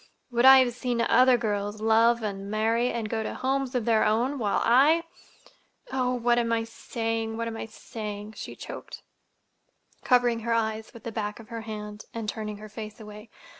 Would 0.31 0.45
I 0.45 0.57
have 0.61 0.73
seen 0.73 0.99
other 0.99 1.37
girls 1.37 1.79
love 1.79 2.23
and 2.23 2.49
marry 2.49 2.91
and 2.91 3.07
go 3.07 3.21
to 3.21 3.35
homes 3.35 3.75
of 3.75 3.85
their 3.85 4.03
own, 4.03 4.39
while 4.39 4.59
I—Oh, 4.63 6.15
what 6.15 6.39
am 6.39 6.51
I 6.51 6.63
saying, 6.63 7.37
what 7.37 7.47
am 7.47 7.55
I 7.55 7.67
saying?" 7.67 8.31
she 8.33 8.55
choked, 8.55 9.03
covering 10.03 10.39
her 10.39 10.53
eyes 10.53 10.91
with 10.91 11.03
the 11.03 11.11
back 11.11 11.39
of 11.39 11.49
her 11.49 11.61
hand, 11.61 12.05
and 12.15 12.27
turning 12.27 12.57
her 12.57 12.67
face 12.67 12.99
away. 12.99 13.29